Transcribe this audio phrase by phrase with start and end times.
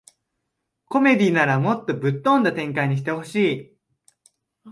[0.89, 3.77] コメディならもっとぶっ飛んだ展開にしてほしい